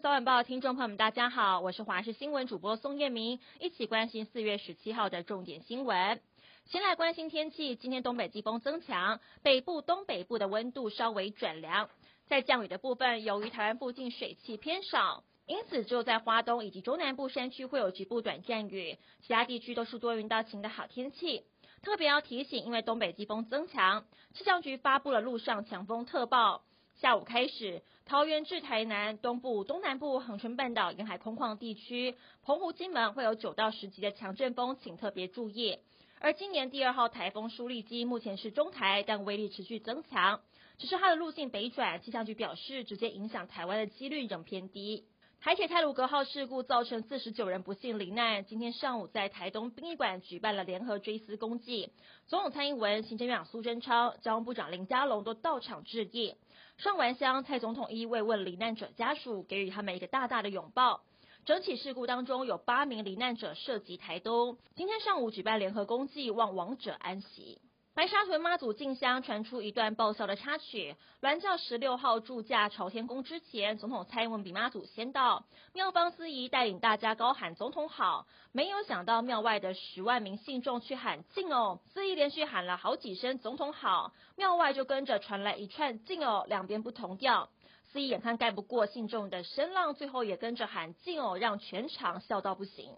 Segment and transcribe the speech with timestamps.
[0.00, 6.20] 早晚报听众朋友们，大家好，我是华视新闻主播宋燕明，一起关心四月十七号的重点新闻。
[6.66, 11.88] 先来关心天气，今天东北季风增强，北部、东北部的温度稍微转凉。
[12.26, 21.44] 在降雨的部分，由于台湾附近水汽偏少，因此只有在花东以及中南部山区会有局部短暂雨，其他地区都是多云到晴的好天气。
[21.82, 24.04] 特别要提醒，因为东北季风增强，
[24.34, 26.64] 气象局发布了陆上强风特报。
[27.04, 35.76] 下午开始，桃园至台南东部、东南部、恒春半岛沿海空旷地区、澎湖、金门会有九到十级的强阵风，请特别注意。
[36.18, 40.40] 而今年第二号台风舒力基目前是中台，但威力持续增强，
[40.78, 45.04] 只是它的路径北转，气象局表示直接影响台湾的几率仍偏低。
[45.44, 48.46] 台铁泰鲁格号事故造成四十九人不幸罹难。
[48.46, 51.90] 今天上午在台东殡仪馆举办了联合追思公祭，
[52.26, 56.34] 总统蔡英文、行政院长苏贞昌、交通部长林佳龙都到场致意。
[56.78, 61.02] 上完香，蔡总统一一慰问罹难者家属，给予他们一个大大的拥抱。
[61.44, 67.60] 整起事故当中有八名罹难者涉及台东，今天上午举办联合公祭，望亡者安息。
[67.96, 70.96] 白沙屯妈祖进香传出一段爆笑的插曲。
[71.22, 87.48] 銮轿十六号驻驾朝天宫之前，总统蔡英文比妈祖先到，庙方司仪带领大家高喊“总统好”，没有想到庙外的十万名信众去喊“敬哦”，司仪连续喊了好几声“总统好”，庙外就跟着传来一串“敬哦”，两边不同调。
[87.92, 92.90] 司仪眼看盖不过信众的声浪，最后也跟着喊“敬哦”，让全场笑到不行。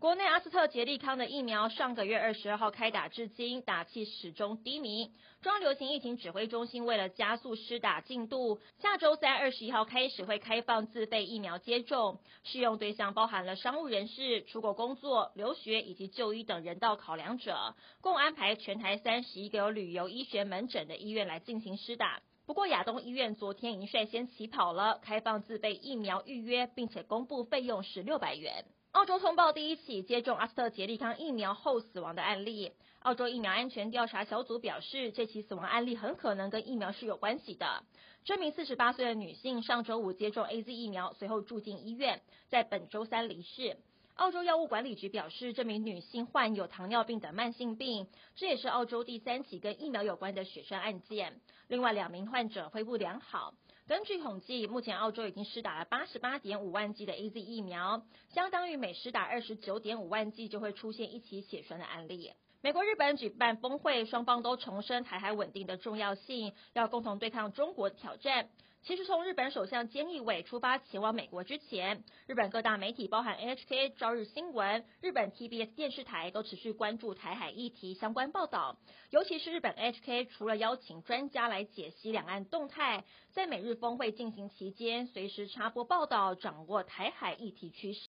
[0.00, 5.12] 国内阿斯特捷利康的疫苗上个月二十二号开打至今，打气始终低迷。
[5.42, 22.22] 中央流行疫情指挥中心为了加速施打进度，下周三二十一号开始会开放自费疫苗接种，适用对象包含了商务人士、出国工作、留学以及就医等人道考量者，共安排全台三十一个有旅游医学门诊的医院来进行施打。
[22.46, 28.64] 不过亚东医院昨天已经率先起跑了，开放自费疫苗预约，并且公布费用是六百元。
[28.92, 32.72] 澳洲通报第一起接种阿斯特捷利康疫苗后死亡的案例。
[32.98, 37.84] 澳洲疫苗安全调查小组表示，这起死亡案例很可能跟疫苗是有关系的。
[38.24, 43.76] 这名四十八岁的女性上周五接种 AZ 疫苗，随后住进医院，在本周三离世。
[44.16, 51.40] 澳洲药物管理局表示，这名女性患有糖尿病等慢性病，这也是澳洲第三起跟疫苗有关的血栓案件。
[51.68, 53.54] 另外两名患者恢复良好。
[53.90, 62.30] 根据统计，目前澳洲已经施打了八十八点五万剂的 AZ 疫苗，相当于每施打二十九点五万剂就会出现一起血栓的案例。
[62.60, 68.48] 美国、日本举办峰会，双方都重申台海稳定的重要性，要共同对抗中国挑战。
[68.82, 78.78] 其实从日本首相菅义伟出发前往美国之前，日本各大媒体，包含 NHK、朝日新闻、日本 TBS 电视台，都持续关注台海议题相关报道。
[79.10, 88.08] 尤其是日本 NHK，除了邀请专家来解析两岸动态，在美日峰会进行期间，随时插播报道，掌握台海议题趋势。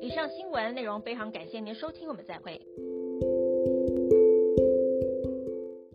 [0.00, 2.60] 以上新闻内容非常感谢您收听，我们再会。